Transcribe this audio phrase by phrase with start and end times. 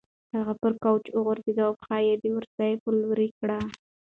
[0.37, 3.59] هغه پر کوچ وغځېده او پښې یې د اورسۍ په لور کړې.